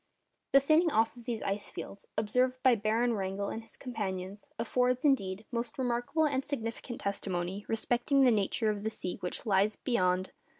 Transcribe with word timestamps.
The 0.53 0.59
thinning 0.59 0.89
off 0.91 1.15
of 1.15 1.25
these 1.25 1.43
ice 1.43 1.69
fields, 1.69 2.07
observed 2.17 2.63
by 2.63 2.73
Baron 2.73 3.13
Wrangel 3.13 3.49
and 3.49 3.61
his 3.61 3.77
companions, 3.77 4.47
affords, 4.57 5.05
indeed, 5.05 5.45
most 5.51 5.77
remarkable 5.77 6.25
and 6.25 6.43
significant 6.43 7.01
testimony 7.01 7.65
respecting 7.67 8.23
the 8.23 8.31
nature 8.31 8.71
of 8.71 8.81
the 8.81 8.89
sea 8.89 9.17
which 9.21 9.45
lies 9.45 9.75
beyond. 9.75 10.31